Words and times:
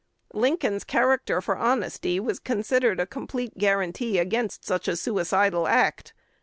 Lincoln's 0.33 0.83
character 0.83 1.41
for 1.41 1.55
honesty 1.57 2.19
was 2.19 2.39
considered 2.39 2.99
a 2.99 3.05
complete 3.05 3.59
guaranty 3.59 4.17
against 4.17 4.65
such 4.65 4.87
a 4.87 4.95
suicidal 4.95 5.67
act. 5.67 6.11